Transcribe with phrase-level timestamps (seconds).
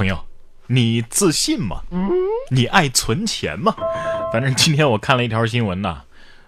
[0.00, 0.18] 朋友，
[0.66, 1.82] 你自信吗？
[2.50, 3.76] 你爱存钱吗？
[4.32, 6.00] 反正今天我看了一条新闻呐，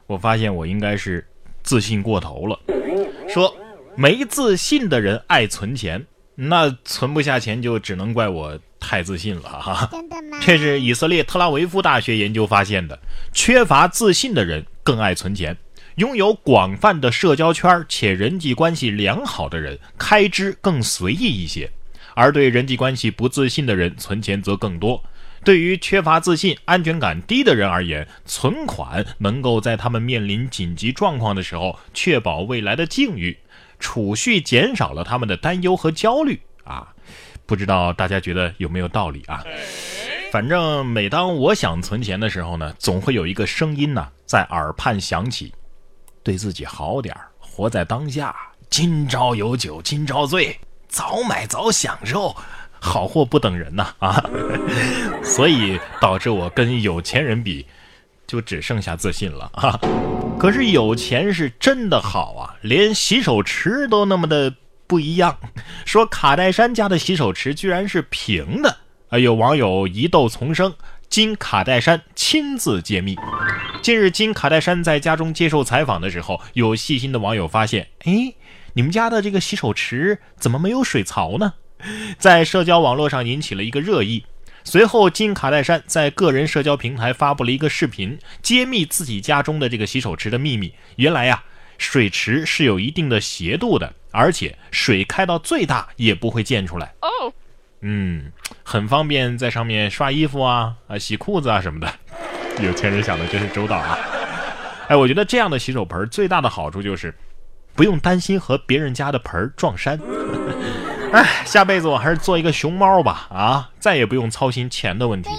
[0.06, 1.28] 我发现我应该是
[1.62, 2.58] 自信过头了。
[3.28, 3.54] 说
[3.94, 9.86] 没自信的人爱存钱，那存不下钱就只能怪我太自信了哈。
[9.92, 10.38] 真的吗？
[10.40, 12.98] 这是以色列特拉维夫大学研究发现的，
[13.34, 15.54] 缺乏自信的人更爱存钱。
[15.96, 21.68] 拥有广泛的社交圈且人际关系良好的人，开支更随意一些；
[22.14, 25.02] 而对人际关系不自信的人，存钱则更多。
[25.44, 33.36] 对于缺乏自信、安全感低的人而言，存款能够在他们面临紧急状况的时候确保未来的境遇，
[33.80, 36.40] 储蓄减少了他们的担忧和焦虑。
[36.62, 36.94] 啊，
[37.44, 39.42] 不知道大家觉得有没有道理啊？
[40.30, 45.52] 反正每当我想存钱的时候呢，总会有一个声音呢在耳畔响起。
[46.22, 48.32] 对自己好点儿，活在当下。
[48.70, 50.56] 今朝有酒今朝醉，
[50.92, 52.36] 早买早享受，
[52.78, 54.22] 好货不等人呐啊！
[55.24, 57.66] 所以导致我跟有钱人比，
[58.26, 59.80] 就只剩下自信了啊。
[60.38, 64.52] 可是有钱是真的好啊，连洗手池都那么的
[64.86, 65.38] 不一样。
[65.86, 68.76] 说卡戴珊家的洗手池居然是平的
[69.08, 69.18] 啊！
[69.18, 70.74] 有网友疑窦丛生，
[71.12, 73.18] 金卡戴珊亲自揭秘。
[73.82, 78.32] 近日，金卡戴珊在家中接受采访的时候，有细心的网友发现，哎，
[78.72, 81.52] 你们家的这个洗手池怎么没有水槽呢？
[82.18, 84.24] 在社交网络上引起了一个热议。
[84.64, 90.72] 随后，金卡戴珊在个人社交平台发布了一个视频，揭秘自己家中的这个洗手池的秘密。
[90.96, 91.44] 原来呀，
[91.76, 96.94] 水池是有一定的斜度的，而且水开到最大也不会溅出来。
[97.02, 97.34] 哦，
[97.82, 101.92] 嗯，很方便在上面刷衣服啊、啊洗裤子啊什么的。
[102.62, 103.98] 有钱人想的真是周到啊！
[104.88, 107.14] 哎，我觉得这样的洗手盆最大的好处就是，
[107.74, 109.98] 不用担心和别人家的盆撞衫。
[111.12, 113.26] 哎，下辈子我还是做一个熊猫吧！
[113.30, 115.30] 啊，再也不用操心钱的问题。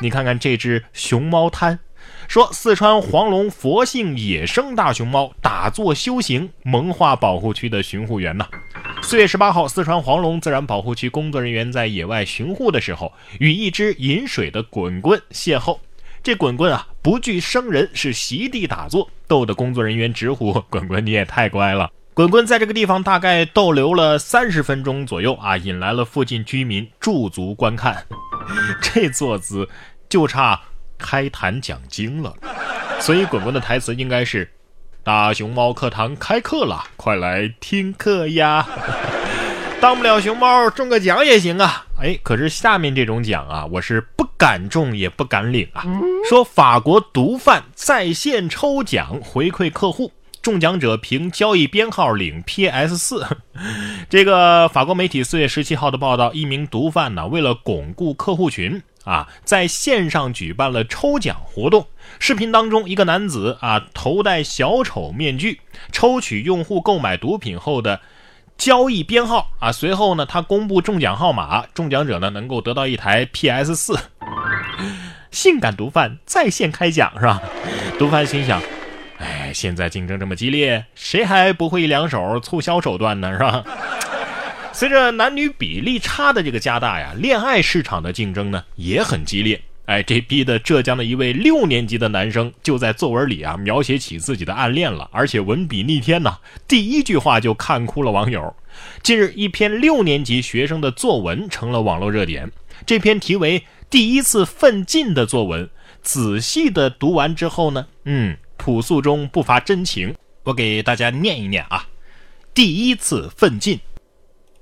[0.00, 1.78] 你看看这只熊猫滩，
[2.28, 8.46] 说四川黄龙佛性野生大熊猫打坐修行，萌化保护区的巡护员呢。
[9.02, 15.78] 四月十八号，四川黄龙自然保护区工作人员在野外巡护的时候，与一只饮水的滚滚邂逅。
[16.22, 28.06] 这滚滚啊，不惧生人，是席地打坐，逗得工作人员直呼：“滚滚，你也太乖了！”滚滚在这个地方大概逗留了三十分钟左右啊，引来了附近居民驻足观看。
[28.80, 29.68] 这坐姿
[30.08, 30.60] 就差
[30.98, 32.32] 开坛讲经了，
[33.00, 34.48] 所以滚滚的台词应该是
[35.02, 38.66] ：“大熊猫课堂开课了，快来听课呀！”
[39.80, 41.86] 当不了熊猫，中个奖也行啊！
[41.98, 45.82] 哎，可是下面这种奖啊，我是不敢中也不敢领啊。
[46.28, 50.12] 说法国毒贩在线抽奖回馈客户，
[50.42, 53.26] 中奖者凭交易编号领 PS 四。
[54.10, 61.86] 这个法国媒体四月十七号的报道，一名毒贩呢，为了巩固客户群啊，在线上举办了抽奖活动。
[62.18, 68.00] 视频当中，一个男子啊，头戴小丑面具，抽取用户购买毒品后的。
[68.58, 73.98] 交易编号啊，随后呢，他公布中奖号码，中奖者呢能够得到一台 PS 四。
[75.32, 77.40] 性感毒贩在线开奖是吧？
[77.98, 78.60] 毒贩心想，
[79.16, 83.64] 哎，现在竞争这么激烈，谁还不会一两手促销手段呢是吧？
[84.72, 89.60] 随着男女比例差的这个加大呀，恋爱市场的竞争呢也很激烈。
[89.86, 96.38] 哎，这逼的浙江的一位六年级的男生就在作文里啊描写起自己的暗恋了，而且文笔逆天呐，
[96.68, 98.54] 第一句话就看哭了网友。
[99.02, 102.50] 近日，一篇六年级学生的作文成了网络热点。
[102.86, 103.60] 这篇题为
[103.90, 105.68] 《第一次奋进》的作文，
[106.02, 110.14] 仔细的读完之后呢，嗯，朴素中不乏真情。
[110.44, 111.78] 我给大家念一念啊，
[112.54, 113.76] 《第一次奋进》，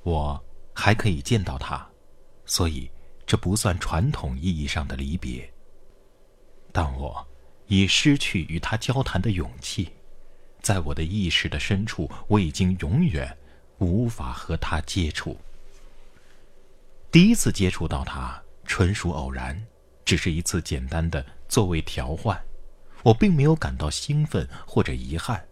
[0.03, 0.43] 我
[0.75, 1.89] 还可以见到他，
[2.45, 2.91] 所以。
[3.31, 5.53] 这不算传统意义上的离别，
[6.73, 7.29] 但我
[7.67, 9.93] 已失去与他交谈的勇气，
[10.63, 13.37] 在我的意识的深处，我已经永远
[13.81, 15.37] 无法和他接触。
[17.13, 19.63] 第一次接触到他，纯属偶然，
[20.07, 22.43] 只是一次简单的座位调换，
[23.03, 25.47] 我并没有感到兴奋或者遗憾，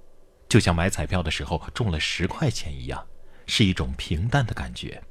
[0.48, 3.06] 就像买彩票的时候中了十块钱一样，
[3.46, 5.02] 是一种平淡的感觉。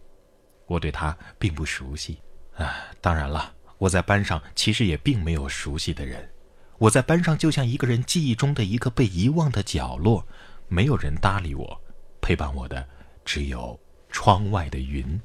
[0.67, 2.19] 我对他并不熟悉。
[2.55, 6.29] 啊，当然了，我在班上其实也并没有熟悉的人。
[6.77, 10.25] 我在班上就像一个人记忆中的一个被遗忘的角落，
[10.67, 11.81] 没有人搭理我，
[12.21, 12.85] 陪伴我的
[13.23, 13.79] 只有
[14.09, 15.19] 窗外的云。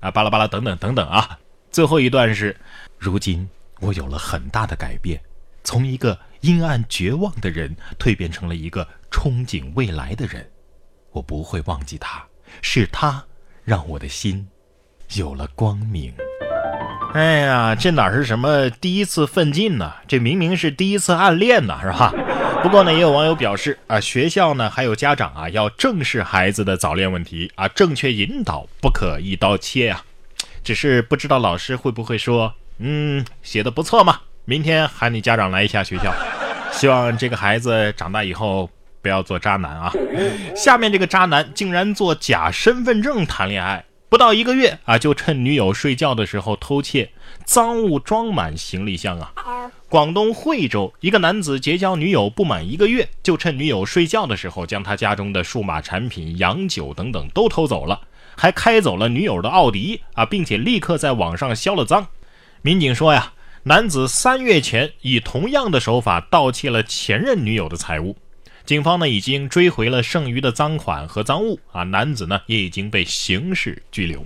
[0.00, 1.38] 啊，巴拉巴拉等等等等啊！
[1.70, 2.54] 最后一段是：
[2.98, 3.48] 如今
[3.80, 5.20] 我有了很大的改变，
[5.62, 10.50] 从一个阴暗绝望的人蜕变成了一个憧憬未来的人。
[11.10, 12.26] 我不会忘记他，
[12.62, 13.24] 是他
[13.64, 14.46] 让我的心
[15.14, 16.12] 有了光明。
[17.14, 19.92] 哎呀，这哪是什么第一次奋进呢？
[20.08, 22.12] 这明明是第一次暗恋呢，是吧？
[22.62, 30.02] 不过呢，也有网友表示啊，学校呢还有家长啊，要正视孩子的早恋问题啊，正确引导，不可一刀切呀。
[30.64, 36.12] 只是不知道老师会不会说，嗯，写的不错嘛，明天喊你家长来一下学校。
[36.72, 38.68] 希望这个孩子长大以后
[39.04, 39.92] 不要做渣男啊。
[40.56, 43.84] 下面这个渣男竟然做假身份证谈恋爱。
[44.08, 47.10] 不到一个月啊，就趁女友睡觉的时候偷窃，
[47.44, 49.32] 赃物装满行李箱啊！
[49.88, 58.02] 广东惠州一个男子结交女友不满一个月，就趁女友睡觉的时候，将他家中的数码产品、洋酒等等都偷走了，
[58.36, 62.06] 还开走了女友的奥迪啊，并且立刻在网上销了赃。
[62.62, 63.32] 民警说呀，
[63.64, 68.16] 男子三月前以同样的手法盗窃了前任女友的财物。
[68.66, 74.24] 警方呢已经追回了剩余的赃款和赃物啊，男子呢也已经被刑事拘留。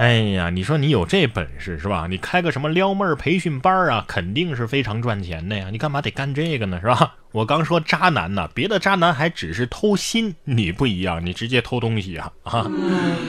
[0.00, 2.06] 哎呀，你说你有这本事是吧？
[2.10, 5.68] 你开个什么撩妹培训班啊，肯定是非常赚钱的呀。
[5.70, 6.80] 你干嘛得干这个呢？
[6.80, 7.14] 是吧？
[7.30, 12.66] 我刚说渣男呢，别的渣男还只是偷心，你不一样，你直接偷东西啊啊！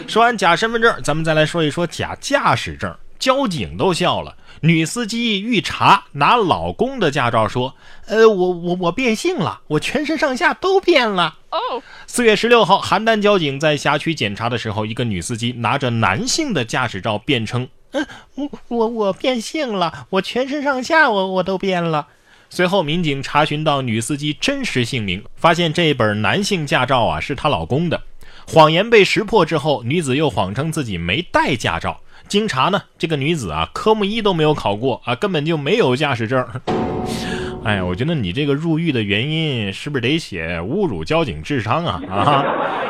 [0.08, 2.94] 说完假身份证，咱们再来说一说假驾驶证。
[3.20, 7.76] 交警都笑了，女司机遇查拿老公的驾照说
[8.08, 18.06] ：“呃，我我我变性了，我全身上下都变了。”哦，四月十六号，邯郸交警在辖区检查的时候，一个女司机拿着男性的驾驶照辩称：“嗯，
[18.36, 22.08] 我我我变性了，我全身上下我我都变了。”
[22.50, 28.02] 随后，民警查询到女司机真实姓名，发现这本男性驾照啊是她老公的。
[28.46, 32.00] 谎言被识破之后，女子又谎称自己没带驾照。
[32.28, 36.46] 经查呢，这个女子啊，科目一都没有考过啊，根本就没有驾驶证。
[37.64, 42.02] 哎呀，我觉得你这个入狱的原因是不是得写侮辱交警智商啊？
[42.10, 42.46] 啊，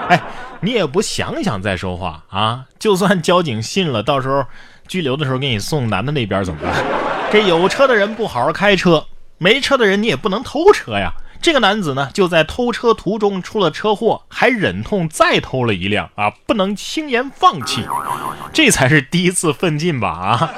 [0.10, 0.22] 哎，
[0.62, 2.66] 你也不想想再说话啊？
[2.78, 4.45] 就算交警信了，到时候
[4.88, 6.74] 拘留的时候给你送男的那边怎么办？
[7.31, 9.04] 这有车的人不好好开车，
[9.38, 11.12] 没车的人你也不能偷车呀。
[11.42, 16.30] 这个男子呢，就在偷车途中出了车祸，还忍痛再偷了一辆啊！
[16.45, 17.86] 不能轻言放弃，
[18.51, 20.54] 这才是第一次奋进吧啊！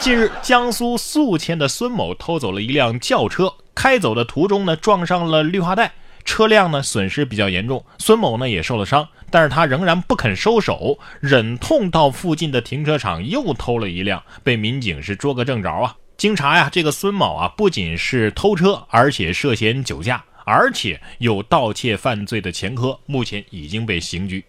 [0.00, 5.92] 近日，江苏宿迁的孙某偷走了一辆轿车，开走的途中呢，撞上了绿化带，
[6.24, 15.94] 车辆呢损失比较严重，孙某呢也受了伤，但是他仍然不肯收手，忍痛到附近的停车场又偷了一辆，被民警是捉个正着啊！
[16.22, 24.44] 经查呀，这个孙某啊，不仅是偷车，而且涉嫌酒驾，而且有盗窃犯罪的前科，目前已经被刑拘。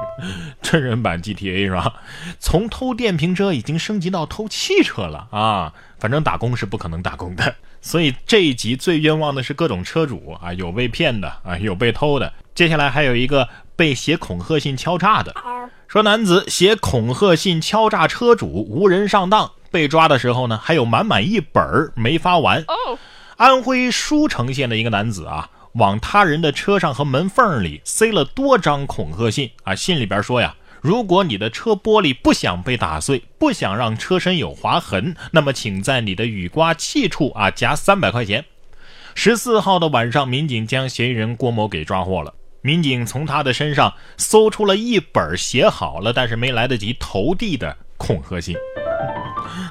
[0.60, 1.94] 真人版 GTA 是吧？
[2.38, 5.72] 从偷电瓶车已经升级到偷汽车了啊！
[5.98, 12.30] 反正打工是不可能打工的，所以这一集最冤枉的是各种车主啊，有被骗的啊，有被偷的。
[12.54, 15.34] 接下来还有一个被写恐吓信敲诈的，
[15.88, 19.52] 说男子写恐吓信敲诈车主，无人上当。
[19.70, 22.64] 被抓的时候呢，还有满满一本儿没发完。
[23.36, 38.44] 安徽舒城县的一个男子啊，往他人的车上和门缝里塞了多张恐吓信啊，信里边说呀，如果你的车玻璃不想被打碎，不想让车身有划痕，那么请在你的雨刮器处啊夹三百块钱。
[39.14, 42.32] 十四号的晚上，民警将嫌疑人郭某给抓获了。
[42.62, 48.56] 民警从他的身上搜出了一本写好了但是没来得及投递的恐吓信。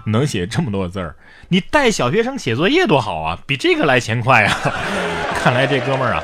[0.05, 1.15] 能写这么多字儿，
[1.49, 4.57] 你带小学生写作业多好啊，比这个来钱快啊！
[5.35, 6.23] 看来这哥们儿啊，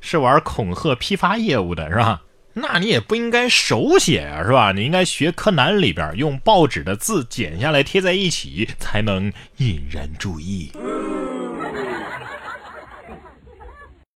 [0.00, 2.22] 是玩恐吓批发业务的，是吧？
[2.54, 4.72] 那你也不应该手写啊，是吧？
[4.72, 10.70] 你应该学柯南里边用报纸的字剪下来贴在一起，才能引人注意。